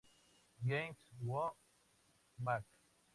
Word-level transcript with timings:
Guess 0.65 0.95
Who's 1.21 1.51
Back? 2.39 2.63